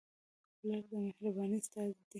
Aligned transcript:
پلار 0.59 0.83
د 0.89 0.91
مهربانۍ 1.05 1.57
استازی 1.61 1.91
دی. 1.95 2.03